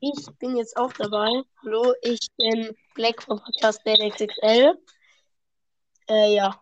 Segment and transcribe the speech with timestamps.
[0.00, 1.42] Ich bin jetzt auch dabei.
[1.62, 4.76] Hallo, ich bin Black vom Podcast XXL.
[6.08, 6.60] Äh, ja.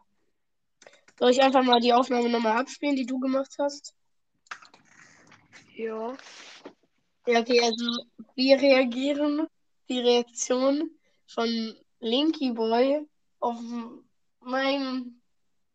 [1.18, 3.94] Soll ich einfach mal die Aufnahme nochmal abspielen, die du gemacht hast?
[5.74, 6.16] Ja.
[7.26, 8.04] Ja, okay, also
[8.34, 9.46] wir reagieren,
[9.88, 10.90] die Reaktion
[11.27, 13.06] von Linky Boy
[13.38, 13.58] auf
[14.40, 15.06] meine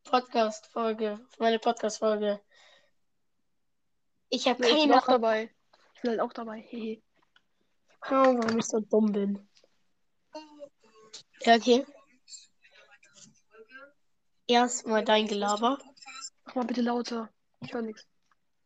[0.03, 2.41] Podcast-Folge, auf meine Podcast-Folge.
[4.29, 5.54] Ich habe keine auch dabei.
[5.95, 6.59] Ich bin halt auch dabei.
[6.59, 7.01] Hehe.
[8.01, 9.49] Ahnung, warum ich so dumm bin.
[11.41, 11.85] Ja, okay.
[14.47, 15.79] Erstmal dein Gelaber.
[16.45, 17.29] Mach mal bitte lauter.
[17.61, 18.05] Ich höre nichts.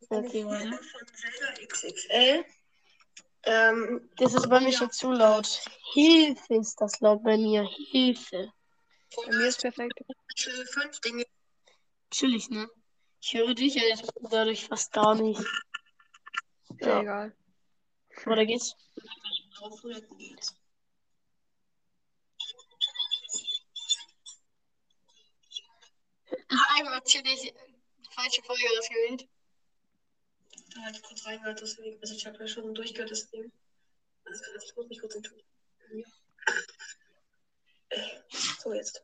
[0.09, 0.79] Okay, warte.
[1.65, 2.45] XXL.
[3.43, 5.61] Ähm, Das ist bei mir schon zu laut.
[5.93, 7.63] Hilfe ist das laut bei mir.
[7.91, 8.51] Hilfe.
[9.15, 9.93] Bei mir ist perfekt.
[10.35, 11.25] fünf Dinge.
[12.11, 12.69] Chillig, ne?
[13.21, 15.41] Ich höre dich ja jetzt dadurch fast gar nicht.
[16.79, 17.35] Ja Ja, egal.
[18.25, 18.75] weiter geht's.
[26.75, 27.53] Einmal chillig.
[28.11, 29.27] Falsche Folge ausgewählt.
[30.73, 31.99] Da hatte ich kurz reingehört, deswegen.
[32.01, 33.51] Also ich habe ja schon durchgehört, deswegen.
[34.25, 35.47] Also ich muss mich kurz entschuldigen.
[35.91, 36.05] Ja.
[38.59, 39.03] So, jetzt.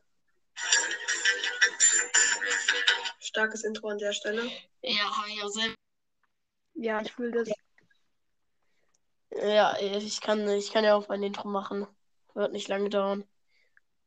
[3.20, 4.50] Starkes Intro an der Stelle.
[4.82, 5.74] Ja, habe ich auch selber.
[6.74, 7.48] Ja, ich fühle das.
[9.30, 11.86] Ja, ich kann, ich kann ja auch mein Intro machen.
[12.34, 13.24] Wird nicht lange dauern.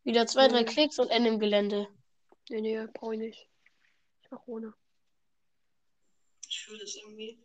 [0.04, 0.64] Wieder zwei, drei.
[0.64, 1.88] Klicks und Ende im Gelände.
[2.50, 3.50] Nee, nee, brauche ich nicht.
[4.22, 4.74] Ich mach ohne.
[6.48, 7.40] Ich fühle das irgendwie.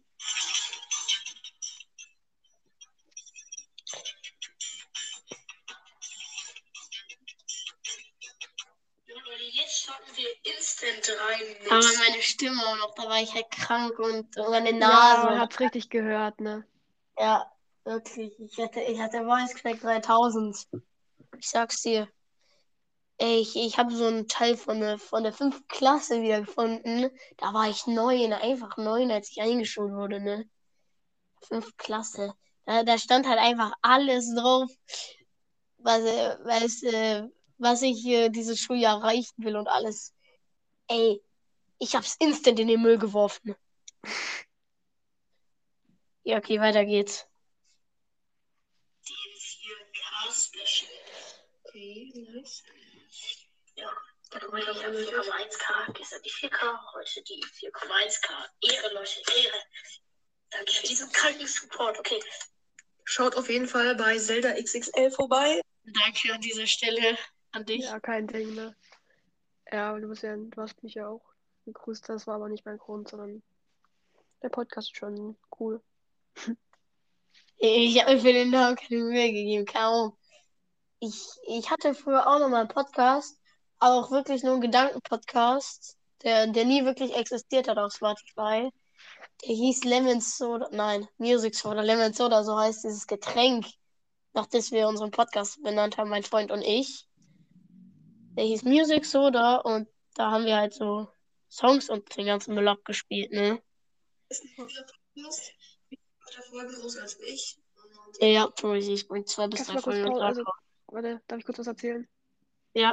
[9.52, 11.70] Jetzt starten wir instant rein mit.
[11.70, 15.26] Aber meine Stimme auch noch, da war ich halt krank und meine Ja, Nase.
[15.26, 16.66] man hat's richtig gehört, ne?
[17.18, 17.53] Ja,
[17.84, 18.38] wirklich.
[18.40, 20.66] Ich hatte, ich hatte Voice Crack 3000.
[21.38, 22.08] Ich sag's dir.
[23.18, 27.10] Ey, ich, ich habe so einen Teil von der, von der fünften Klasse wieder gefunden.
[27.36, 30.48] Da war ich neun, einfach neun, als ich eingeschult wurde, ne?
[31.42, 32.34] Fünfte Klasse.
[32.66, 34.70] Da, da stand halt einfach alles drauf,
[35.78, 37.28] was, äh, was, äh,
[37.58, 40.12] was ich äh, dieses Schuljahr erreichen will und alles.
[40.88, 41.22] Ey,
[41.78, 43.54] ich hab's instant in den Müll geworfen.
[46.26, 47.28] Ja, okay, weiter geht's.
[51.74, 52.62] Okay, nice.
[53.74, 53.90] Ja,
[54.30, 58.30] da guck mal, ich habe 4,1K, gestern die 4K, heute die 4,1K.
[58.72, 59.58] Ehre, Leute, Ehre.
[60.50, 61.98] Danke für diesen kranken Support.
[61.98, 62.20] Okay,
[63.02, 65.60] Schaut auf jeden Fall bei Zelda XXL vorbei.
[65.82, 67.18] Danke an dieser Stelle
[67.50, 67.82] an dich.
[67.82, 68.76] Ja, kein Ding, ne?
[69.72, 71.24] Ja, aber du bist ja, du hast mich ja auch
[71.64, 72.08] gegrüßt.
[72.08, 73.42] Das war aber nicht mein Grund, sondern
[74.44, 75.82] der Podcast ist schon cool.
[77.56, 80.18] Ich habe mir für den Namen keine Mühe gegeben, Ahnung.
[81.06, 83.38] Ich, ich hatte früher auch noch mal einen Podcast,
[83.78, 88.70] aber auch wirklich nur einen Gedankenpodcast, der, der nie wirklich existiert hat auf Spotify.
[89.42, 93.66] Der hieß Lemon Soda, nein, Music Soda, Lemon Soda, so heißt dieses Getränk,
[94.32, 97.06] nach das wir unseren Podcast benannt haben, mein Freund und ich.
[98.38, 101.08] Der hieß Music Soda und da haben wir halt so
[101.50, 103.62] Songs und den ganzen Müll abgespielt, ne?
[104.30, 105.52] Ist ein Podcast.
[106.34, 107.58] Der Folge groß als ich.
[108.20, 110.44] Ja, Prosi, ich bring zwei bis drei Folgen
[110.94, 112.06] Warte, darf ich kurz was erzählen?
[112.72, 112.92] Ja.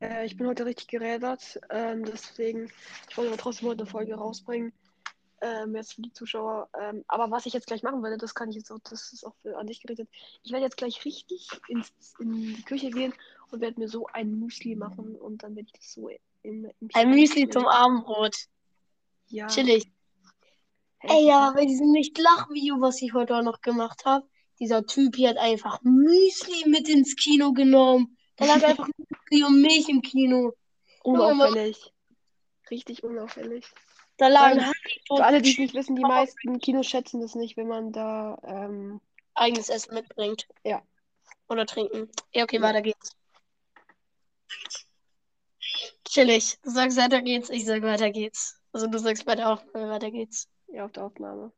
[0.00, 2.70] Äh, ich bin heute richtig gerädert, ähm, deswegen,
[3.10, 4.72] ich wollte aber trotzdem heute eine Folge rausbringen.
[5.42, 6.70] Ähm, jetzt für die Zuschauer.
[6.80, 9.24] Ähm, aber was ich jetzt gleich machen werde, das kann ich jetzt auch, das ist
[9.26, 10.08] auch für, an dich gerichtet.
[10.42, 13.12] Ich werde jetzt gleich richtig ins, in die Küche gehen
[13.50, 16.88] und werde mir so ein Müsli machen und dann werde ich das so in, im
[16.94, 18.36] Ein Müsli zum Abendbrot.
[19.26, 19.48] Ja.
[19.48, 19.92] Chillig.
[21.00, 24.26] Hey, Ey, ja, bei diesem Nicht-Lach-Video, was ich heute auch noch gemacht habe,
[24.58, 28.16] dieser Typ hier hat einfach Müsli mit ins Kino genommen.
[28.36, 30.52] Dann lag einfach Müsli und Milch im Kino.
[31.02, 31.92] Unauffällig.
[32.70, 33.64] Richtig unauffällig.
[34.16, 37.56] Da lagen Haribo Für alle, die es nicht wissen, die meisten Kinos schätzen das nicht,
[37.56, 39.00] wenn man da ähm,
[39.34, 40.48] eigenes Essen mitbringt.
[40.64, 40.82] Ja.
[41.48, 42.10] Oder trinken.
[42.32, 42.62] Ja, okay, Ja.
[42.62, 43.14] weiter geht's.
[46.08, 46.58] Chillig.
[46.62, 48.58] Du sagst weiter geht's, ich sag weiter geht's.
[48.72, 50.48] Also du sagst bei der Aufnahme weiter geht's.
[50.68, 51.52] ja, auf der Aufnahme.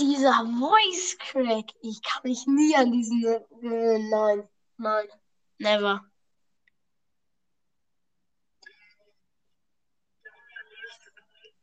[0.00, 1.74] Dieser Voice Crack.
[1.82, 3.22] Ich kann mich nie an diesen.
[3.22, 4.48] Äh, nein,
[4.78, 5.08] nein.
[5.58, 6.10] Never.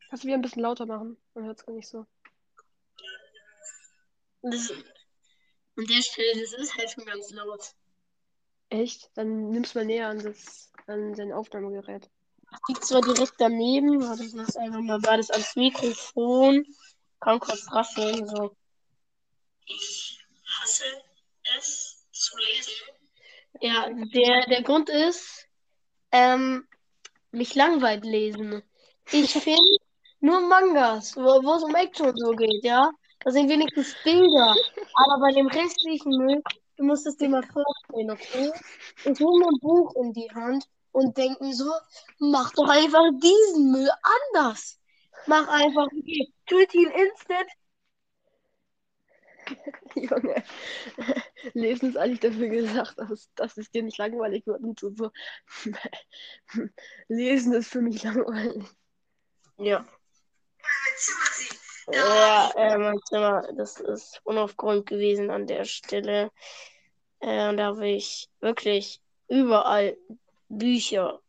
[0.08, 1.16] Kannst du wieder ein bisschen lauter machen?
[1.34, 2.06] Man hört es gar nicht so.
[4.42, 7.74] Das, an der Stelle, das ist halt schon ganz laut.
[8.68, 9.10] Echt?
[9.14, 12.08] Dann nimm's mal näher an das an dein Aufnahmegerät.
[12.68, 16.64] liegt zwar direkt daneben, warte, ich lasse einfach mal beides ans Mikrofon.
[17.20, 18.56] Kann kurz rascheln, so.
[19.66, 20.20] Ich
[20.60, 20.84] hasse
[21.56, 22.74] es zu lesen.
[23.60, 25.46] Ja, der, der Grund ist,
[26.12, 26.66] ähm,
[27.32, 28.62] mich langweilt lesen.
[29.10, 29.76] Ich finde
[30.20, 32.90] nur Mangas, wo, wo es um Action und so geht, ja.
[33.20, 34.54] Da sind wenigstens Bilder.
[34.94, 36.42] Aber bei dem restlichen Müll,
[36.76, 38.52] du musst es dir mal vorstellen, okay?
[39.04, 41.70] Ich hole mir ein Buch in die Hand und denke mir so,
[42.18, 43.90] mach doch einfach diesen Müll
[44.32, 44.78] anders.
[45.28, 47.50] Mach einfach, okay, Tutil Instant.
[49.94, 50.42] Junge,
[51.52, 54.90] Lesen ist eigentlich dafür gesagt, dass, dass es dir nicht langweilig wird und so.
[54.94, 55.10] so.
[57.08, 58.64] Lesen ist für mich langweilig.
[59.58, 59.86] Ja.
[61.92, 66.30] Ja, äh, mein Zimmer, das ist unaufgeräumt gewesen an der Stelle.
[67.20, 69.98] Äh, da habe ich wirklich überall
[70.48, 71.20] Bücher.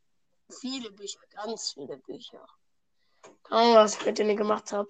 [0.49, 2.47] Viele Bücher, ganz viele Bücher.
[3.49, 4.89] Ahnung, was ich mit denen gemacht habe.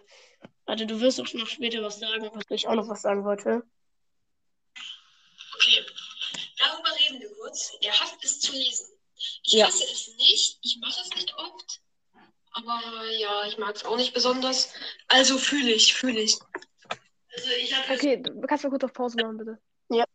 [0.65, 3.63] Warte, du wirst auch noch später was sagen, was ich auch noch was sagen wollte.
[5.55, 5.85] Okay,
[6.57, 7.71] darüber reden wir kurz.
[7.81, 8.85] Er hasst es zu lesen.
[9.43, 9.67] Ich Ja.
[9.67, 10.59] hasse es nicht.
[10.61, 11.81] Ich mache es nicht oft.
[12.51, 14.73] Aber ja, ich mag es auch nicht besonders.
[15.07, 16.37] Also fühle ich, fühle ich.
[17.35, 19.59] Also ich habe Okay, du kannst mal kurz auf Pause machen, bitte.
[19.89, 20.05] Ja.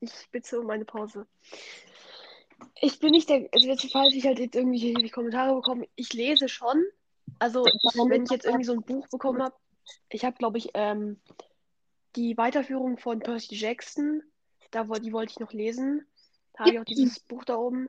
[0.00, 1.26] Ich bitte um eine Pause.
[2.80, 6.12] Ich bin nicht der, also jetzt falls ich halt jetzt irgendwie die Kommentare bekomme, ich
[6.12, 6.84] lese schon.
[7.38, 9.54] Also wenn ich jetzt irgendwie so ein Buch bekommen habe,
[10.08, 11.20] ich habe glaube ich ähm,
[12.16, 14.22] die Weiterführung von Percy Jackson,
[14.70, 16.06] da die wollte ich noch lesen.
[16.54, 17.88] Da habe ich auch dieses Buch da oben.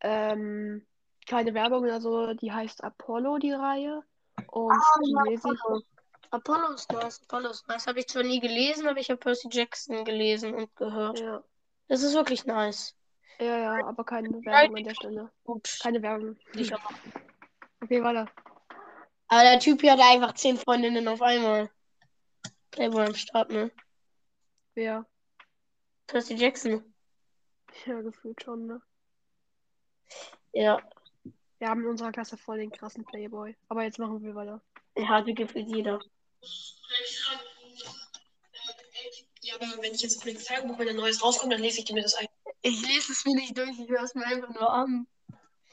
[0.00, 0.86] Ähm,
[1.26, 4.02] keine Werbung oder so, die heißt Apollo, die Reihe.
[4.48, 4.74] Und
[5.04, 5.84] die lese ich.
[6.30, 6.72] Apollo.
[6.72, 7.86] Ist nice, Apollo ist nice.
[7.86, 11.20] Habe ich zwar nie gelesen, aber ich habe Percy Jackson gelesen und gehört.
[11.20, 11.44] Ja,
[11.88, 12.96] Das ist wirklich nice.
[13.38, 15.30] ja, ja, aber keine Werbung an der Stelle.
[15.44, 15.78] Gut.
[15.82, 16.36] Keine Werbung.
[16.54, 16.72] Ich.
[17.82, 18.26] Okay, weiter.
[19.32, 21.70] Aber der Typ hier hat einfach zehn Freundinnen auf einmal.
[22.70, 23.72] Playboy am Start, ne?
[24.74, 25.06] Wer?
[26.06, 26.94] Percy Jackson.
[27.86, 28.82] Ja, gefühlt schon, ne?
[30.52, 30.82] Ja,
[31.58, 33.56] Wir haben in unserer Klasse voll den krassen Playboy.
[33.70, 34.60] Aber jetzt machen wir weiter.
[34.96, 35.98] er hatte gefühlt jeder.
[39.40, 42.16] Ja, aber wenn ich jetzt Tagebuch, wenn ein neues rauskommt, dann lese ich mir das
[42.16, 42.28] ein.
[42.60, 45.06] Ich lese es mir nicht durch, ich höre es mir einfach nur an.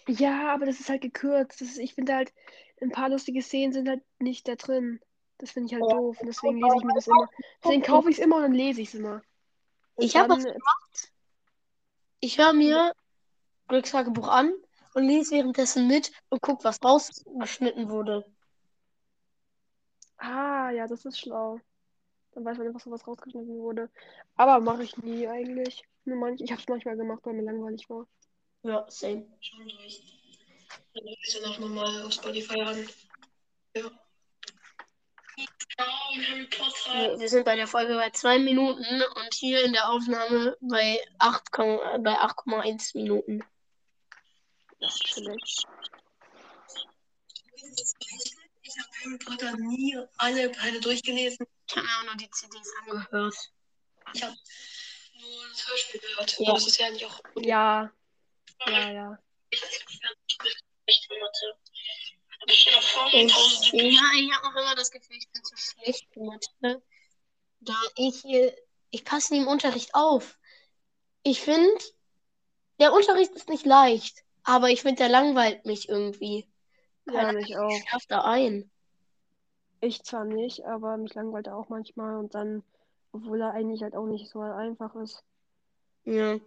[0.09, 1.61] Ja, aber das ist halt gekürzt.
[1.61, 2.33] Das ist, ich finde halt,
[2.81, 4.99] ein paar lustige Szenen sind halt nicht da drin.
[5.37, 5.97] Das finde ich halt Ja.
[5.97, 6.19] doof.
[6.19, 7.29] Und deswegen lese ich mir das immer.
[7.63, 9.21] Deswegen kaufe ich es immer und dann lese ich es immer.
[9.95, 11.11] Und Ich habe was gemacht.
[12.21, 12.93] Ich höre mir
[13.67, 14.53] Glückstagebuch an
[14.95, 18.25] und lese währenddessen mit und guck, was rausgeschnitten wurde.
[20.17, 21.59] Ah, ja, das ist schlau.
[22.33, 23.89] Dann weiß man einfach so, was rausgeschnitten wurde.
[24.35, 25.83] Aber mache ich nie eigentlich.
[26.03, 28.05] Nur manch, ich habe es manchmal gemacht, weil mir langweilig war.
[28.63, 29.25] Ja, same.
[29.39, 30.01] Schon durch.
[30.93, 32.89] Dann höre ich danach nochmal auf Spotify an.
[33.75, 33.89] Ja.
[35.75, 35.87] Ciao,
[36.27, 37.19] Harry Potter.
[37.19, 41.51] Wir, sind bei der Folge bei zwei Minuten und hier in der Aufnahme bei 8,
[41.51, 43.41] bei 8,1 Minuten.
[44.81, 45.65] Das ist.
[48.61, 51.47] Ich habe Harry Potter nie alle Teile durchgelesen.
[51.67, 53.35] Ich habe mir auch nur die CDs angehört.
[54.13, 54.35] Ich habe
[55.21, 56.39] nur das Hörspiel gehört.
[56.39, 56.53] Ja.
[56.53, 57.21] Das ist ja eigentlich auch.
[57.37, 57.91] Ja,
[58.67, 59.19] ja, ja.
[59.51, 61.17] Ich mir
[63.15, 63.35] Ich,
[63.73, 66.81] ja, ich habe auch immer das Gefühl, ich bin zu schlecht für Mathe.
[67.59, 68.55] Da ich, äh,
[68.91, 70.39] ich passe nie im Unterricht auf.
[71.23, 71.79] Ich finde,
[72.79, 76.47] der Unterricht ist nicht leicht, aber ich finde, der langweilt mich irgendwie.
[77.05, 77.69] Ja, mich auch.
[77.87, 78.71] schafft da ein.
[79.81, 82.63] Ich zwar nicht, aber mich langweilt er auch manchmal und dann,
[83.11, 85.23] obwohl er eigentlich halt auch nicht so einfach ist.
[86.05, 86.39] Ja.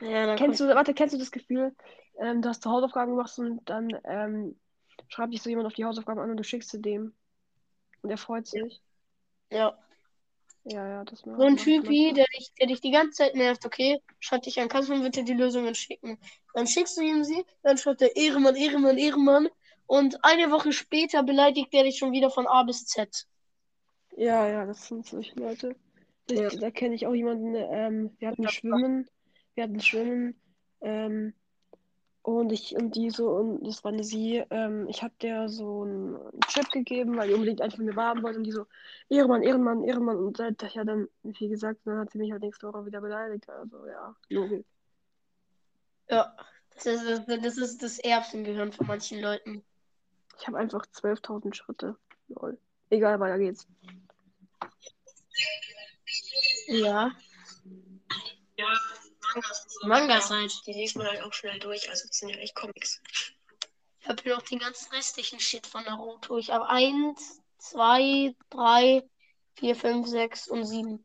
[0.00, 1.74] Ja, Kennst du, warte, kennst du das Gefühl,
[2.18, 4.58] ähm, dass du Hausaufgaben machst und dann ähm,
[5.08, 7.14] schreibt dich so jemand auf die Hausaufgaben an und du schickst sie dem.
[8.02, 8.80] Und er freut sich.
[9.50, 9.78] Ja.
[10.64, 11.56] Ja, ja, das macht So ein.
[11.56, 14.00] Typi, der dich, der dich die ganze Zeit nervt, okay?
[14.18, 16.18] Schreibt dich an, kannst du mir bitte die Lösungen schicken?
[16.52, 19.48] Dann schickst du ihm sie, dann schreibt er Ehrenmann, Ehrenmann, Ehrenmann.
[19.86, 23.26] Und eine Woche später beleidigt er dich schon wieder von A bis Z.
[24.16, 25.74] Ja, ja, das sind solche Leute.
[26.30, 26.48] Ja.
[26.50, 29.08] Da kenne ich auch jemanden, ähm, wir hatten Schwimmen,
[29.54, 30.40] wir hatten Schwimmen,
[30.80, 31.34] ähm,
[32.22, 35.82] und ich, und die so, und das war eine sie, ähm, ich hab der so
[35.82, 38.66] einen Chip gegeben, weil die unbedingt einfach mir haben wollte, und die so,
[39.08, 42.42] Ehrenmann, Ehrenmann, Ehrenmann, und da, da- ja dann, wie gesagt, dann hat sie mich halt
[42.42, 44.66] nächste Woche wieder beleidigt, also ja, Logik.
[46.10, 46.36] Ja.
[46.74, 49.62] Das ist das, das, ist das Erbsengehirn von manchen Leuten.
[50.38, 51.96] Ich habe einfach 12.000 Schritte,
[52.28, 52.58] lol.
[52.90, 53.66] Egal, weiter geht's.
[56.68, 57.10] Ja.
[58.56, 58.66] Ja,
[59.34, 59.66] Mangas.
[59.68, 59.86] so.
[59.88, 60.52] Mangas halt.
[60.66, 61.88] Die liest man halt auch schnell durch.
[61.90, 63.00] Also, das sind ja echt Comics.
[64.06, 66.38] habe hier noch den ganzen restlichen Shit von Naruto.
[66.38, 69.08] Ich habe 1, 2, 3,
[69.54, 71.04] 4, 5, 6 und 7.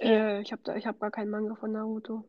[0.00, 2.24] Äh, ich habe ich hab gar keinen Manga von Naruto.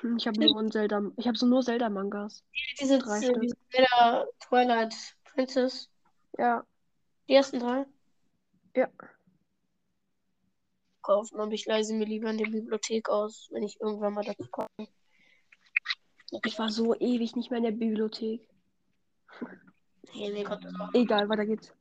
[0.00, 1.00] Hm, Ich habe nur einen Zelda.
[1.16, 2.44] Ich habe so nur Zelda-Mangas.
[2.78, 5.88] Diese, Drei diese, diese Zelda Twilight Princess.
[6.38, 6.64] Ja,
[7.28, 7.86] Die ersten drei.
[8.74, 8.88] ja.
[11.06, 14.48] Kaufen, aber ich leise mir lieber in der Bibliothek aus, wenn ich irgendwann mal dazu
[14.50, 14.68] komme.
[16.44, 18.48] Ich war so ewig nicht mehr in der Bibliothek.
[20.10, 21.72] Hey, nee, Gott, Egal, weiter geht's.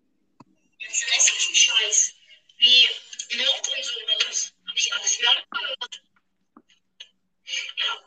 [0.80, 2.14] Das restlichen Scheiß.
[2.60, 2.88] Wie
[3.36, 4.54] Nerd und sowas.
[4.68, 5.32] Hab ich alles wieder
[7.78, 7.98] Ja.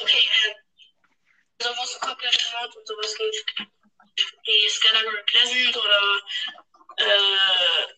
[0.00, 0.54] Okay, äh.
[1.64, 3.44] Also was komplett Nerd und sowas geht.
[4.46, 6.00] Die Skylar Pleasant oder
[6.98, 7.94] äh.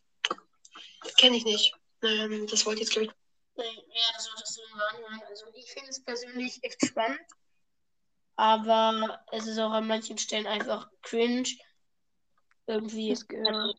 [1.18, 1.75] Kenne ich nicht.
[2.02, 3.12] Ähm, das wollte ich jetzt, glaube ich.
[3.58, 5.22] Ja, das solltest du mal anhören.
[5.28, 7.20] Also ich finde es persönlich echt spannend.
[8.36, 11.48] Aber es ist auch an manchen Stellen einfach cringe.
[12.66, 13.10] Irgendwie.
[13.10, 13.72] Das, ja.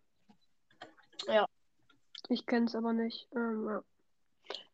[1.27, 1.45] Ja.
[2.29, 3.27] Ich kenn's aber nicht.
[3.35, 3.83] Ähm, ja.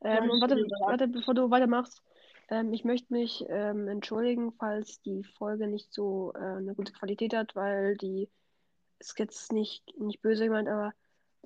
[0.01, 2.01] ähm, und warte, warte, bevor du weitermachst.
[2.49, 7.33] Ähm, ich möchte mich ähm, entschuldigen, falls die Folge nicht so äh, eine gute Qualität
[7.33, 8.29] hat, weil die
[8.99, 10.93] ist jetzt nicht, nicht böse gemeint, aber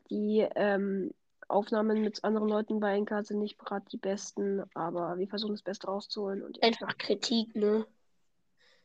[0.10, 1.12] die ähm,
[1.50, 5.62] Aufnahmen mit anderen Leuten bei Enka sind nicht gerade die besten, aber wir versuchen das
[5.62, 6.44] Beste rauszuholen.
[6.44, 7.86] Und Einfach Kritik, ne?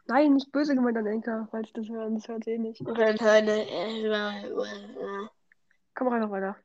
[0.06, 2.80] Nein, nicht böse gemeint an Enka, falls das hören, das hört eh nicht.
[2.82, 3.68] Oder keine.
[3.68, 5.28] Äh, äh, äh,
[5.94, 6.56] Komm einfach weiter.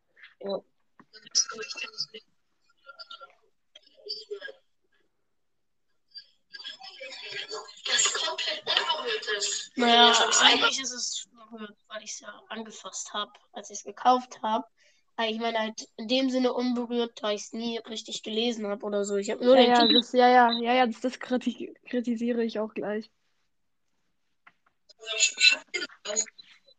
[7.86, 9.72] das komplett unberührt ist.
[9.77, 13.70] Naja, Ich hab's einfach- eigentlich ist es berührt, weil ich es ja angefasst habe, als
[13.70, 14.66] ich es gekauft habe.
[15.18, 18.86] Aber ich meine halt in dem Sinne unberührt, da ich es nie richtig gelesen habe
[18.86, 19.18] oder so.
[19.18, 19.94] Ich habe nur Ja, den ja, Titel.
[19.94, 23.12] das, ja, ja, ja, ja, das, das kriti kritisiere ich auch gleich.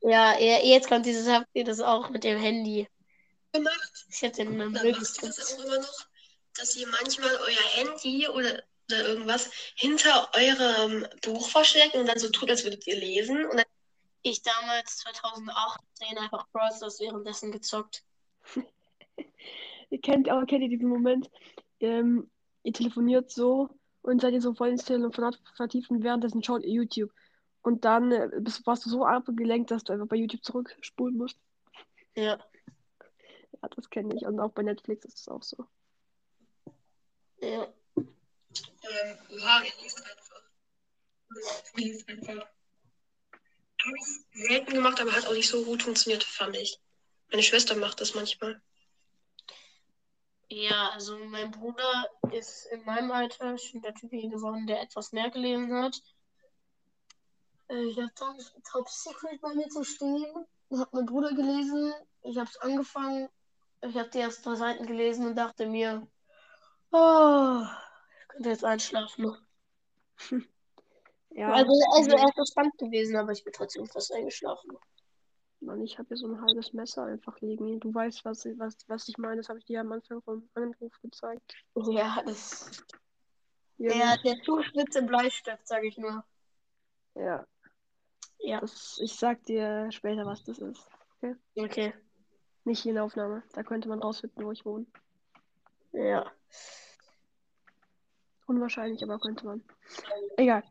[0.01, 2.89] Ja, ja, jetzt kommt dieses, habt ihr das auch mit dem Handy.
[3.53, 4.07] gemacht.
[4.11, 5.19] Ich hätte den Dann ihr das
[5.55, 6.07] auch immer noch,
[6.57, 12.31] dass ihr manchmal euer Handy oder, oder irgendwas hinter eurem Buch versteckt und dann so
[12.31, 13.45] tut, als würdet ihr lesen.
[13.47, 13.67] Und dann,
[14.23, 18.05] Ich damals 2018 einfach Brawl Stars währenddessen gezockt.
[19.91, 21.31] Ihr kennt, aber kennt ihr diesen Moment?
[21.81, 22.31] Ähm,
[22.63, 23.71] ihr telefoniert so
[24.03, 27.13] und seid ihr so voll ins Telefonat vertieft und währenddessen schaut ihr YouTube.
[27.63, 31.39] Und dann äh, bist, warst du so abgelenkt, dass du einfach bei YouTube zurückspulen musst.
[32.15, 32.39] Ja,
[33.63, 34.23] Ja, das kenne ich.
[34.23, 35.67] Und auch bei Netflix ist es auch so.
[37.41, 37.69] ja.
[37.97, 40.43] ähm, ja, ihr liest einfach.
[41.77, 42.47] Ihr liest einfach.
[43.85, 46.81] Habe ich selten gemacht, aber hat auch nicht so gut funktioniert, fand ich.
[47.31, 48.61] Meine Schwester macht das manchmal.
[50.51, 55.13] Ja, also mein Bruder ist in meinem Alter schon der Typ hier geworden, der etwas
[55.13, 56.01] mehr gelesen hat.
[57.69, 58.39] Ich habe dann
[58.71, 60.47] Top Secret bei mir zu stehen.
[60.79, 61.93] Hat mein Bruder gelesen.
[62.23, 63.29] Ich habe es angefangen.
[63.83, 66.07] Ich habe die ersten drei Seiten gelesen und dachte mir,
[66.93, 67.63] oh,
[68.23, 69.37] ich könnte jetzt einschlafen.
[71.31, 74.77] Ja, Also, also er ist spannend gewesen, aber ich bin trotzdem fast eingeschlafen.
[75.61, 77.81] Mann, ich habe hier so ein halbes Messer einfach liegen.
[77.81, 79.39] Du weißt, was, ich- was, was ich meine.
[79.39, 81.55] Das habe ich dir am Anfang vom Anruf gezeigt.
[81.91, 82.71] Ja, das.
[83.77, 86.25] Hier, Der, der Zuspitze Bleistift, sage ich nur.
[87.15, 87.47] ja.
[88.41, 88.61] Ja.
[88.61, 90.89] Das, ich sag dir später, was das ist.
[91.57, 91.93] Okay.
[92.65, 93.43] Nicht hier in der Aufnahme.
[93.53, 94.87] Da könnte man rausfinden, wo ich wohne.
[95.93, 96.31] Ja.
[98.47, 99.65] Unwahrscheinlich, aber könnte man.
[100.37, 100.63] Egal.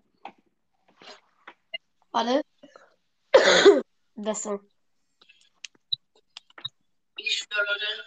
[2.12, 2.41] Warte.
[4.15, 4.62] Besser.
[7.58, 8.06] Ich Leute.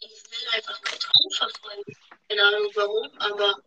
[0.00, 1.96] Ich will einfach meinen Traum verfolgen.
[2.28, 3.62] Keine Ahnung warum, aber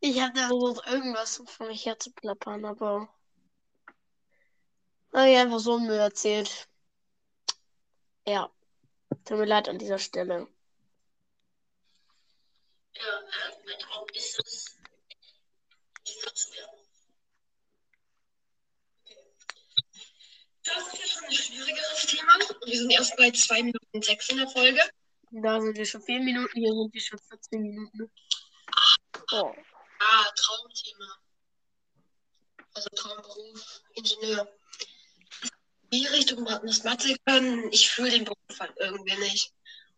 [0.00, 3.08] Ich habe da versucht, irgendwas von mich herzuplappern, aber.
[5.12, 6.68] Na ja, einfach so Müll erzählt.
[8.26, 8.50] Ja.
[9.24, 10.46] Tut mir leid an dieser Stelle.
[12.94, 14.76] ja, äh, mein Traum ist es.
[16.04, 16.68] Ich sag's dir.
[20.62, 22.32] Das ist ja schon ein schwierigeres Thema.
[22.66, 24.80] Wir sind erst bei 2 Minuten 6 in der Folge.
[25.30, 28.10] Da sind wir schon 4 Minuten, hier sind wir schon 14 Minuten.
[29.32, 29.54] Oh.
[30.00, 31.18] Ah, Traumthema.
[32.74, 34.48] Also Traumberuf, Ingenieur.
[35.92, 39.52] Die Richtung das Mathe können, ich fühle den Beruf halt irgendwie nicht.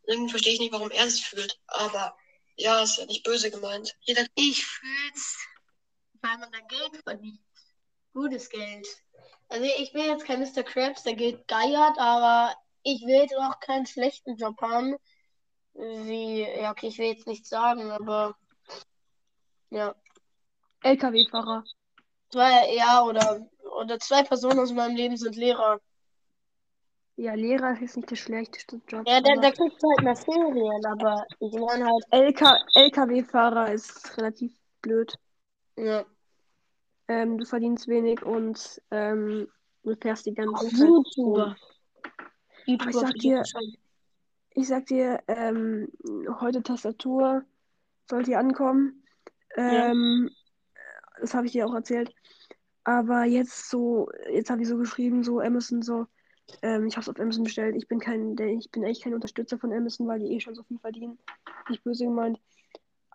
[0.07, 1.59] Irgendwie verstehe ich nicht, warum er es fühlt.
[1.67, 2.17] Aber
[2.57, 3.95] ja, ist ja nicht böse gemeint.
[4.01, 5.39] Jeder Ich fühl's,
[6.21, 7.41] weil man da Geld verdient.
[8.13, 8.87] Gutes Geld.
[9.53, 10.63] Also ich bin jetzt kein Mr.
[10.63, 14.97] Krabs, der Geld geiert, aber ich will jetzt auch keinen schlechten Job haben.
[15.75, 18.35] Wie, ja, okay, ich will jetzt nichts sagen, aber
[19.69, 19.95] ja.
[20.83, 21.65] LKW-Fahrer.
[22.31, 23.47] Zwei, ja, oder,
[23.79, 25.81] oder zwei Personen aus meinem Leben sind Lehrer.
[27.17, 29.07] Ja, Lehrer ist nicht der schlechteste Job.
[29.07, 34.59] Ja, der, der kriegt halt mehr Ferien, aber ich meine halt, LK LKW-Fahrer ist relativ
[34.81, 35.15] blöd.
[35.77, 36.07] ja.
[37.09, 39.49] Ähm, du verdienst wenig und ähm,
[39.83, 40.89] du fährst die ganze Auch Zeit.
[40.89, 41.57] YouTuber.
[42.67, 43.43] YouTuber ich sag dir-.
[44.55, 45.89] Ich sag dir, ähm,
[46.41, 47.43] heute Tastatur
[48.09, 49.03] sollte hier ankommen.
[49.57, 49.91] Ja.
[49.91, 50.31] Ähm,
[51.21, 52.15] Das habe ich dir auch erzählt.
[52.85, 56.07] Aber jetzt so, jetzt habe ich so geschrieben, so Amazon so,
[56.63, 57.77] ähm, ich habe es auf Amazon bestellt.
[57.77, 60.55] Ich bin kein, der, ich bin echt kein Unterstützer von Amazon, weil die eh schon
[60.55, 61.19] so viel verdienen.
[61.69, 62.41] Nicht böse gemeint.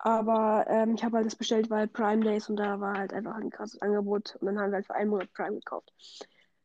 [0.00, 3.34] Aber ähm, ich habe halt das bestellt, weil Prime Days und da war halt einfach
[3.34, 4.36] ein krasses Angebot.
[4.36, 5.92] Und dann haben wir halt für einen Monat Prime gekauft.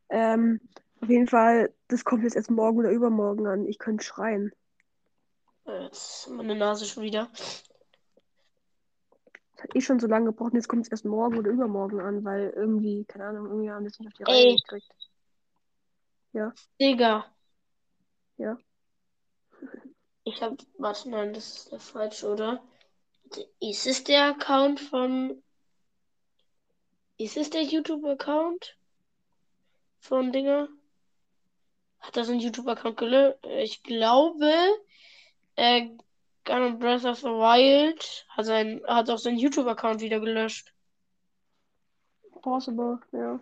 [0.09, 0.59] Ähm,
[1.01, 3.67] auf jeden Fall, das kommt jetzt erst morgen oder übermorgen an.
[3.67, 4.51] Ich könnte schreien.
[5.65, 7.29] Äh, Jetzt ist meine Nase schon wieder.
[7.33, 7.63] Es
[9.63, 12.23] hat eh schon so lange gebraucht und jetzt kommt es erst morgen oder übermorgen an,
[12.23, 14.55] weil irgendwie, keine Ahnung, irgendwie haben wir es nicht auf die Reihe Ey.
[14.57, 14.93] gekriegt.
[16.79, 17.25] Digga.
[18.37, 18.57] Ja.
[20.25, 22.63] Ich hab, warte, nein, das ist der falsche, oder?
[23.59, 25.41] Ist es der Account von.
[27.17, 28.77] Ist es der YouTube-Account
[29.99, 30.67] von Dinger?
[31.99, 33.45] Hat das ein YouTube-Account gelöscht?
[33.45, 34.51] Ich glaube,
[35.55, 35.89] äh,
[36.45, 40.73] Gun Breath of the Wild hat, sein, hat auch seinen YouTube-Account wieder gelöscht.
[42.41, 43.39] Possible, ja.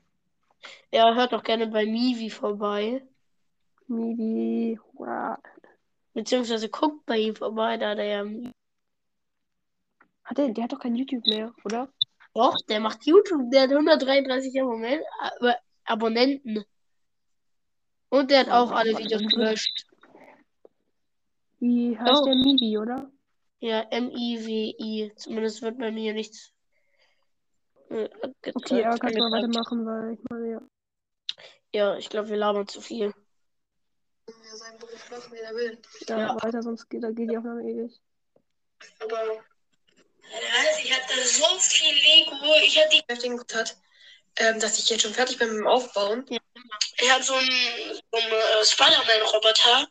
[0.92, 3.04] Ja, hört doch gerne bei Mivi vorbei.
[3.88, 5.40] Mivi, hurra.
[6.14, 8.52] Beziehungsweise guckt bei ihm vorbei, da der ja.
[10.24, 11.92] Hat der, der hat doch kein YouTube mehr, oder?
[12.34, 15.06] Doch, der macht YouTube, der hat 133 Abonnenten.
[15.20, 16.64] Ab- Abonnenten.
[18.10, 19.86] Und der hat Ja, auch alle Videos gelöscht.
[21.60, 22.26] Wie heißt Oh.
[22.26, 23.12] der Mivi, oder?
[23.60, 25.12] Ja, M-I-W-I.
[25.16, 26.52] Zumindest wird bei mir nichts.
[27.90, 28.10] äh,
[28.56, 29.68] Okay, aber kannst du mal angezeigt.
[29.68, 30.62] weitermachen, weil ich meine, ja.
[31.74, 33.14] Ja, ich glaube, wir labern zu viel.
[34.28, 35.82] Ja, seinen Beruf machen, wie er will.
[36.08, 36.36] Ja, Ja.
[36.42, 38.02] weiter, sonst geht, da geht die Aufnahme ewig.
[39.02, 39.44] Aber.
[40.34, 42.56] Also ich hatte so viel Lego.
[42.64, 43.78] Ich hatte die beschäftigt hat,
[44.38, 46.26] ähm, dass ich jetzt schon fertig bin mit dem Aufbauen.
[46.30, 46.40] Ja.
[47.00, 49.88] Ich habe so einen, so einen äh, Spider-Man-Roboter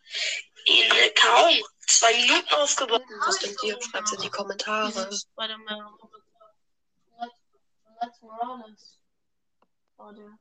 [0.64, 1.55] in äh, kaum
[1.87, 3.03] zwei Minuten aufgebaut.
[3.26, 3.79] Was denkt ihr?
[3.83, 4.92] Schreibt in die Kommentare.
[4.92, 6.20] Dieses Spider-Man Roboter.
[8.00, 8.98] Miles Morales.
[9.98, 10.38] Oh, der.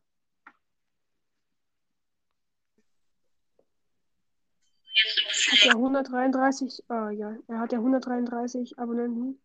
[5.52, 9.42] Hat er 133, ah ja, er hat ja 133 Abonnenten.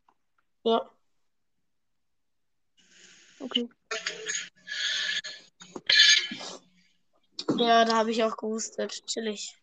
[0.64, 0.90] Ja.
[3.38, 3.68] Okay.
[7.58, 9.06] Ja, da habe ich auch gehustet.
[9.06, 9.54] Chillig.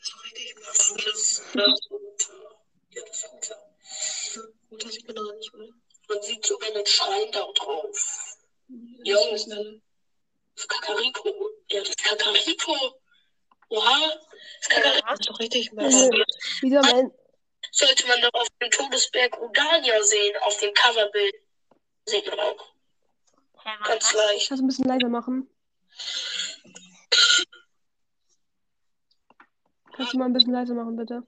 [0.00, 1.62] So richtig das, ja,
[3.06, 4.82] das ist gut.
[4.82, 5.68] Das sieht man doch nicht, oder?
[6.08, 8.36] Man sieht sogar einen Schrein da drauf.
[9.04, 9.80] Ja, das ist eine.
[10.56, 11.50] Das Kakariko.
[11.70, 13.00] Ja, das Kakariko.
[13.68, 14.20] Oha.
[14.58, 15.70] Das Kakariko ist doch richtig.
[15.72, 17.21] Wieso am Ende?
[17.72, 21.34] Sollte man doch auf dem Todesberg Udania sehen, auf dem Coverbild.
[22.04, 22.74] Sieht man auch.
[23.84, 24.48] Ganz leicht.
[24.48, 25.48] Kannst du ein bisschen leiser machen?
[29.94, 31.26] Kannst du mal ein bisschen leiser machen, bitte?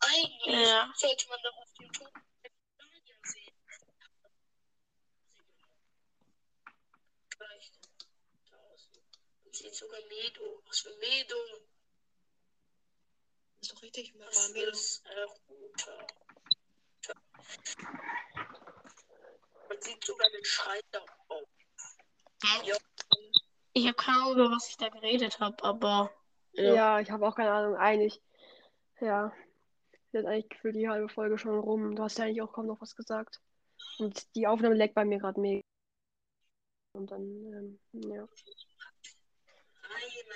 [0.00, 0.92] Eigentlich Ja.
[0.96, 3.54] sollte man doch auf dem Todesberg Udania sehen.
[7.36, 7.78] Vielleicht.
[8.50, 8.92] Draußen.
[9.44, 10.62] Man sieht sogar Medo.
[10.66, 11.36] Was für Medo?
[13.82, 14.14] Richtig.
[14.14, 14.70] Medo.
[14.70, 16.06] Äh, Router.
[19.68, 21.46] Man sieht sogar den Schrein da oben.
[22.64, 22.76] Ja.
[23.74, 26.12] Ich habe keine Ahnung, über was ich da geredet habe, aber.
[26.52, 27.00] Ja, Ja.
[27.00, 27.76] ich habe auch keine Ahnung.
[27.76, 28.22] Eigentlich,
[29.00, 29.32] ja.
[30.12, 31.96] Jetzt eigentlich gefühlt die halbe Folge schon rum.
[31.96, 33.40] Du hast ja eigentlich auch kaum noch was gesagt.
[33.98, 35.62] Und die Aufnahme leckt bei mir gerade mega.
[36.94, 38.28] Und dann, ähm, ja.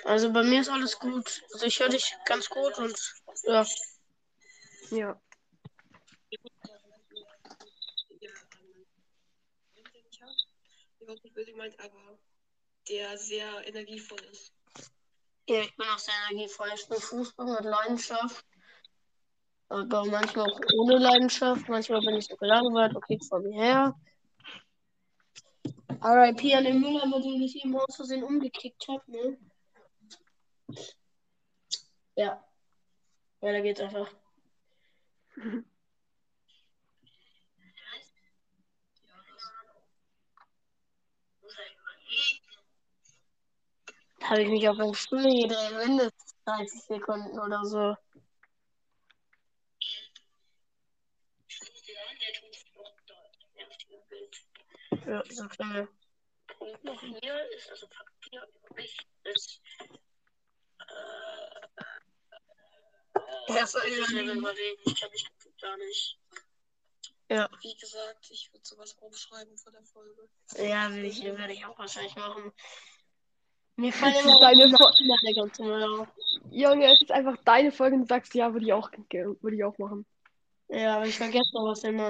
[0.05, 1.43] Also bei mir ist alles gut.
[1.53, 2.95] Also ich höre dich ganz gut und
[3.43, 3.65] ja.
[4.91, 5.21] Ja.
[11.67, 12.19] Nicht, aber
[12.89, 14.53] der sehr energievoll ist.
[15.47, 16.69] Ja, ich bin auch sehr energievoll.
[16.73, 18.45] Ich spiele Fußball mit Leidenschaft.
[19.69, 21.67] Aber manchmal auch ohne Leidenschaft.
[21.67, 22.95] Manchmal bin ich so gelangweilt.
[22.95, 23.95] Okay, vor mir her.
[25.89, 29.37] RIP an den Müller, mit dem ich eben aus Versehen umgekickt habe, ne?
[32.15, 32.43] Ja.
[33.41, 34.11] Weiter geht's einfach.
[44.19, 47.95] Da habe ich mich auf einen Stuhl gedreht, mindestens 30 Sekunden oder so.
[54.97, 55.07] Noch.
[55.07, 55.87] Ja, so schnell.
[56.57, 57.87] Punkt 4 ist, also
[58.29, 59.61] 4 über mich ist,
[63.47, 64.81] Muss überlegen.
[64.85, 65.27] ich kenne mich
[65.61, 66.19] gar nicht.
[67.29, 67.49] Ja.
[67.61, 70.29] Wie gesagt, ich würde sowas aufschreiben vor der Folge.
[70.57, 72.53] Ja, will ich, werde ich auch wahrscheinlich machen.
[73.75, 74.89] Mir fallen immer Deine Fo
[75.23, 76.07] der ganze Mal auf.
[76.49, 79.63] Junge, es ist einfach deine Folge und du sagst, ja, würde ich auch, würde ich
[79.63, 80.05] auch machen.
[80.69, 82.09] Ja, aber ich vergesse sowas immer.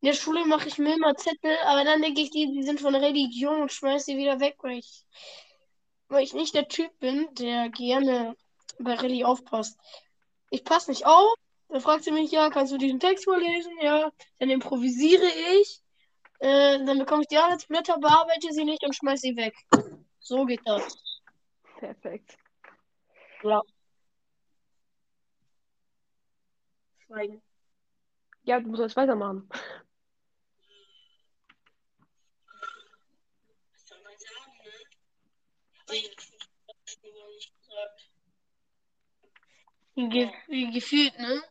[0.00, 2.80] In der Schule mache ich mir immer Zettel, aber dann denke ich, die, die sind
[2.80, 5.04] von Religion und schmeiß sie wieder weg, weil ich,
[6.08, 8.36] weil ich nicht der Typ bin, der gerne
[8.78, 9.78] bei Rallye aufpasst.
[10.52, 11.34] Ich passe nicht auf,
[11.68, 13.72] dann fragt sie mich, ja, kannst du diesen Text vorlesen?
[13.80, 15.26] Ja, dann improvisiere
[15.58, 15.80] ich,
[16.40, 19.54] äh, dann bekomme ich die Arbeitsblätter, bearbeite sie nicht und schmeiß sie weg.
[20.20, 20.94] So geht das.
[21.78, 22.36] Perfekt.
[23.42, 23.62] Ja.
[27.06, 27.42] Schweigen.
[28.42, 29.48] Ja, du musst jetzt weitermachen.
[33.72, 34.70] Was soll man sagen, ne?
[35.86, 36.14] Aber ich
[36.68, 38.12] hab mir nicht gesagt.
[39.94, 41.42] Ge wie gefühlt, ne?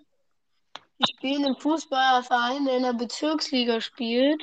[0.97, 4.41] Wir spielen im Fußballverein, der in der Bezirksliga spielt.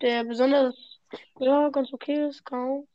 [0.00, 0.74] Der besonders,
[1.38, 2.86] ja, ganz okay ist, kaum.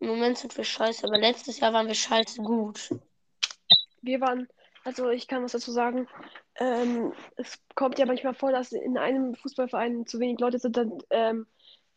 [0.00, 2.90] Im Moment sind wir scheiße, aber letztes Jahr waren wir scheiße gut.
[4.02, 4.48] Wir waren,
[4.84, 6.08] also ich kann was dazu sagen.
[6.56, 10.98] Ähm, es kommt ja manchmal vor, dass in einem Fußballverein zu wenig Leute sind, dann
[11.10, 11.46] ähm,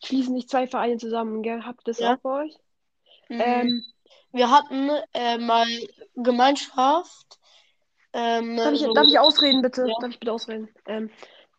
[0.04, 1.44] schließen sich zwei Vereine zusammen.
[1.44, 1.64] Gell?
[1.64, 2.16] Habt ihr das Ja.
[2.16, 2.56] auch bei euch?
[3.30, 3.42] Mhm.
[3.42, 3.84] Ähm,
[4.32, 5.68] wir hatten äh, mal
[6.16, 7.40] Gemeinschaft.
[8.14, 9.88] Ähm, darf, ich, so- darf ich ausreden, bitte?
[9.88, 9.94] Ja.
[10.00, 10.70] Darf ich bitte ausreden?
[10.86, 11.10] Ähm,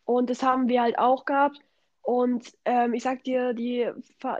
[0.05, 1.59] und das haben wir halt auch gehabt.
[2.01, 3.89] Und ähm, ich sag dir, die,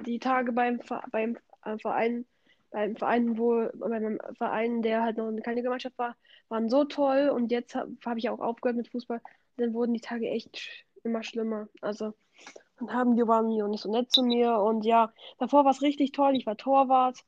[0.05, 2.25] die Tage beim, beim äh, Verein,
[2.71, 6.15] beim Verein, wo, beim Verein, der halt noch keine Gemeinschaft war,
[6.49, 7.29] waren so toll.
[7.29, 9.21] Und jetzt habe hab ich auch aufgehört mit Fußball.
[9.57, 10.59] Dann wurden die Tage echt
[11.03, 11.67] immer schlimmer.
[11.81, 12.13] Also,
[12.79, 14.57] dann haben die, waren nicht so nett zu mir.
[14.57, 16.35] Und ja, davor war es richtig toll.
[16.35, 17.19] Ich war Torwart.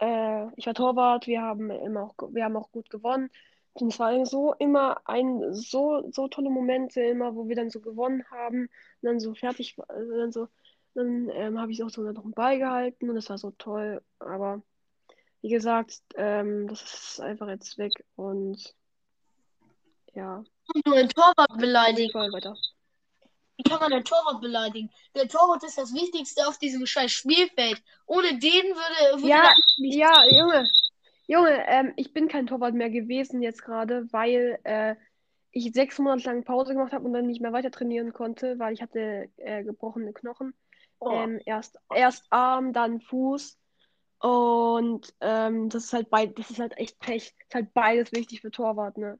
[0.00, 1.26] Äh, ich war Torwart.
[1.26, 3.30] Wir haben immer auch, wir haben auch gut gewonnen.
[3.74, 7.80] Und es war so immer ein so, so tolle Momente, immer, wo wir dann so
[7.80, 8.70] gewonnen haben und
[9.02, 10.48] dann so fertig, also dann so,
[10.94, 14.02] dann ähm, habe ich auch so noch einen Ball gehalten und das war so toll.
[14.18, 14.62] Aber
[15.42, 18.74] wie gesagt, ähm, das ist einfach jetzt weg und
[20.14, 20.42] ja,
[20.84, 22.12] nur ein Torwart ich beleidigt.
[22.12, 22.56] voll weiter.
[23.60, 24.90] Wie kann man einen Torwart beleidigen?
[25.14, 27.82] Der Torwart ist das Wichtigste auf diesem scheiß Spielfeld.
[28.06, 30.70] Ohne den würde, würde Ja, ja, Junge,
[31.26, 34.96] Junge, ähm, ich bin kein Torwart mehr gewesen jetzt gerade, weil äh,
[35.50, 38.72] ich sechs Monate lang Pause gemacht habe und dann nicht mehr weiter trainieren konnte, weil
[38.72, 40.54] ich hatte äh, gebrochene Knochen.
[41.00, 41.10] Oh.
[41.10, 43.58] Ähm, erst, erst Arm, dann Fuß.
[44.20, 47.34] Und ähm, das ist halt beid, das ist halt echt Pech.
[47.38, 49.18] Ist halt beides wichtig für Torwart, ne?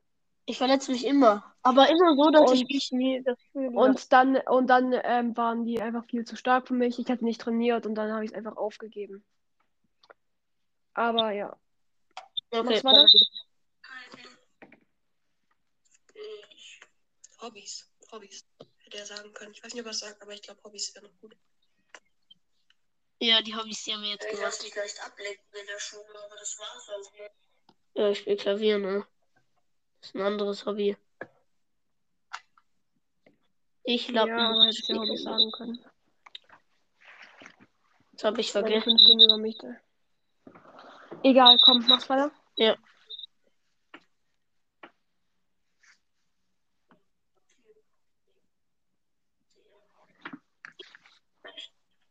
[0.50, 1.44] Ich verletze mich immer.
[1.62, 3.24] Aber immer so, dass ich Und- mich nie.
[3.24, 6.98] Ich Und dann, und dann ähm, waren die einfach viel zu stark für mich.
[6.98, 9.24] Ich hatte nicht trainiert und dann habe ich es einfach aufgegeben.
[10.94, 11.56] Aber ja.
[12.50, 13.06] okay, mach's weiter.
[17.40, 17.86] Hobbys.
[18.10, 18.44] Hobbys.
[18.78, 19.52] Hätte er sagen können.
[19.52, 21.36] Ich weiß nicht, ob er es sagt, aber ich glaube, Hobbys wäre noch gut.
[23.20, 24.62] Ja, die Hobbys, die haben wir jetzt Ich gemacht.
[24.64, 27.12] dich leicht ablenken in der Schule, aber das war's auch.
[27.18, 27.30] Ne?
[27.94, 29.06] Ja, ich spiele Klavier, ne?
[30.00, 30.96] Das ist ein anderes Hobby.
[33.84, 35.84] Ich glaube, ja, aber hätte ich ja Hobby sagen können.
[38.12, 38.82] Das habe ich vergessen.
[38.82, 39.56] fünf Dinge über mich.
[39.58, 39.76] da.
[41.22, 42.30] Egal, komm, mach's weiter.
[42.56, 42.76] Ja.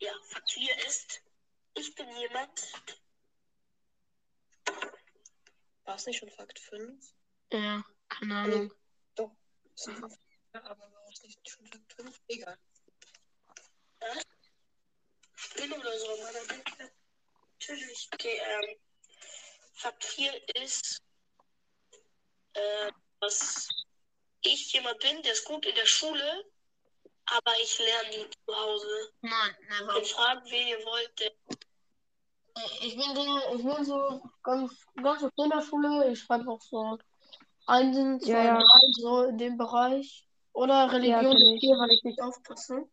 [0.02, 1.21] Ja, Fakt 4 ist,
[1.75, 2.71] ich bin jemand,
[5.86, 7.18] War es nicht schon Fakt 5?
[7.51, 8.73] Ja, keine Ahnung.
[9.75, 10.19] Ist ein fünf-
[10.53, 12.21] Ja, aber war es nicht schon 5?
[12.27, 12.57] Egal.
[15.55, 16.63] bin oder so, aber dann
[17.53, 18.09] natürlich.
[18.13, 18.75] Okay, ähm,
[19.73, 21.01] Fakt 4 ist,
[22.53, 23.67] äh, dass
[24.41, 26.45] ich jemand bin, der ist gut in der Schule,
[27.25, 29.13] aber ich lerne nie zu Hause.
[29.21, 29.97] Nein, never.
[29.97, 31.31] Und fragen, wen ihr wollt, der
[32.81, 36.12] Ich bin, der, ich bin so ganz, ganz okay in der Schule.
[36.12, 36.97] Ich schreibe auch so
[37.69, 38.55] Einsen, zwei, Ja, ja.
[38.55, 40.27] drei, so in dem Bereich.
[40.53, 42.86] Oder Religion kenn ist viel, weil ich nicht aufpasse.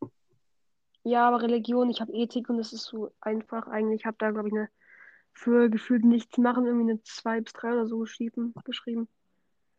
[1.02, 4.00] Ja, aber Religion, ich habe Ethik und es ist so einfach eigentlich.
[4.00, 4.68] Ich habe da, glaube ich, eine
[5.32, 8.54] für gefühlt nichts machen, irgendwie eine 2 bis 3 oder so geschrieben.
[8.64, 9.08] geschrieben.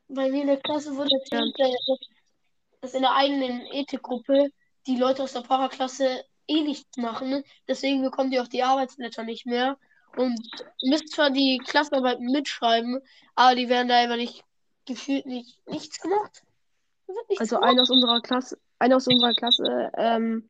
[0.08, 2.00] Bei mir in der Klasse wurde erzählt, dass,
[2.82, 4.52] dass in der eigenen Ethikgruppe
[4.86, 7.44] die Leute aus der Paraklasse eh nichts machen.
[7.68, 9.78] Deswegen bekommt ihr auch die Arbeitsblätter nicht mehr.
[10.16, 10.40] Und
[10.84, 13.02] müsst zwar die Klassenarbeiten mitschreiben,
[13.36, 14.44] aber die werden da immer nicht
[14.88, 16.44] gefühlt nicht, nichts gemacht.
[17.30, 17.72] Nichts Also gemacht.
[17.72, 20.50] einer aus unserer Klasse, einer aus unserer Klasse, ähm,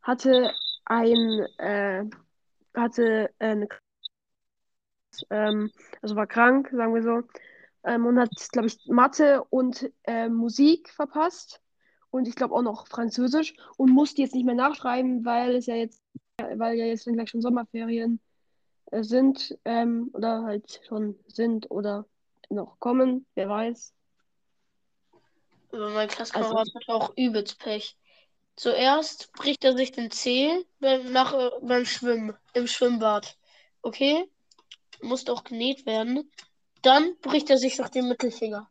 [0.00, 0.52] hatte
[0.86, 2.04] ein, äh,
[2.74, 3.68] hatte äh, eine,
[5.30, 7.22] ähm, also war krank, sagen wir so,
[7.84, 11.60] ähm, und hat, glaube ich, Mathe und äh, Musik verpasst
[12.10, 15.74] und ich glaube auch noch Französisch und musste jetzt nicht mehr nachschreiben, weil es ja
[15.74, 16.02] jetzt,
[16.38, 18.20] weil ja jetzt dann gleich schon Sommerferien
[18.90, 22.06] äh, sind ähm, oder halt schon sind oder
[22.52, 23.92] noch kommen, wer weiß.
[25.72, 27.96] Aber mein Klassenkamerad hat auch übelst Pech.
[28.56, 33.36] Zuerst bricht er sich den Zeh beim, nach, äh, beim Schwimmen, im Schwimmbad.
[33.80, 34.30] Okay?
[35.00, 36.30] Musste auch genäht werden.
[36.82, 38.68] Dann bricht er sich noch den Mittelfinger.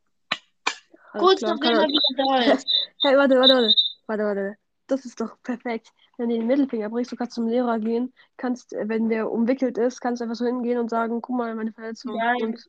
[1.14, 2.02] Alles Kurz klar, nachdem er er- wieder
[2.48, 2.68] da ist.
[3.04, 3.76] Hey, warte, warte, warte.
[4.06, 4.58] Warte, warte.
[4.86, 5.88] Das ist doch perfekt.
[6.18, 9.78] Wenn du den Mittelfinger brichst, du kannst zum Lehrer gehen, kannst, äh, wenn der umwickelt
[9.80, 12.16] ist, kannst du einfach so hingehen und sagen, guck mal, meine Verletzung.
[12.16, 12.36] Nein.
[12.44, 12.66] Und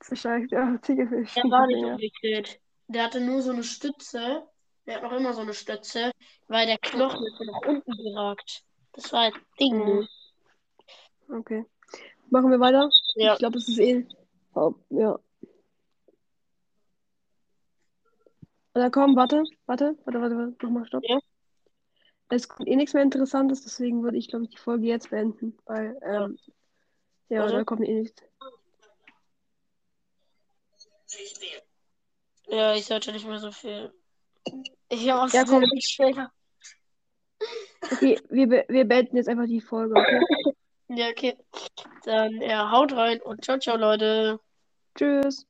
[0.00, 1.34] zerstößt ja, Ziegelfisch.
[1.34, 2.60] Der war nicht umwickelt.
[2.88, 4.42] Der hatte nur so eine Stütze.
[4.86, 6.10] Der hat noch immer so eine Stütze,
[6.48, 8.64] weil der Knochen ist ja nach unten geragt.
[8.92, 9.76] Das war ein Ding.
[9.76, 10.08] Mhm.
[11.28, 11.64] Okay.
[12.30, 12.90] Machen wir weiter?
[13.14, 13.34] Ja.
[13.34, 14.06] Ich glaube, es ist eh.
[14.54, 15.18] Oh, ja.
[18.74, 20.56] Oder komm, warte, warte, warte, warte, warte.
[20.62, 21.02] nochmal, stopp.
[21.04, 21.18] Ja.
[22.28, 25.58] Es kommt eh nichts mehr Interessantes, deswegen würde ich, glaube ich, die Folge jetzt beenden,
[25.66, 26.38] weil, ähm,
[27.28, 27.54] ja, Warte.
[27.54, 28.22] da kommt eh nichts.
[32.48, 33.92] Ja, ich sollte nicht mehr so viel.
[34.88, 35.68] Ich habe auch Ja, so komm.
[35.68, 36.32] viel später.
[37.92, 40.20] Okay, wir, wir beenden jetzt einfach die Folge, okay?
[40.88, 41.36] Ja, okay.
[42.04, 44.40] Dann ja, haut rein und ciao, ciao, Leute.
[44.96, 45.46] Tschüss.